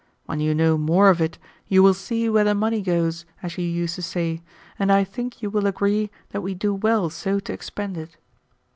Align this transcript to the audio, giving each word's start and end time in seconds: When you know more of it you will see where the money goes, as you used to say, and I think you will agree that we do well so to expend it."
When 0.25 0.39
you 0.39 0.55
know 0.55 0.79
more 0.79 1.11
of 1.11 1.21
it 1.21 1.37
you 1.67 1.83
will 1.83 1.93
see 1.93 2.27
where 2.27 2.43
the 2.43 2.55
money 2.55 2.81
goes, 2.81 3.23
as 3.43 3.55
you 3.59 3.65
used 3.65 3.93
to 3.97 4.01
say, 4.01 4.41
and 4.79 4.91
I 4.91 5.03
think 5.03 5.43
you 5.43 5.51
will 5.51 5.67
agree 5.67 6.09
that 6.29 6.41
we 6.41 6.55
do 6.55 6.73
well 6.73 7.11
so 7.11 7.39
to 7.41 7.53
expend 7.53 7.99
it." 7.99 8.17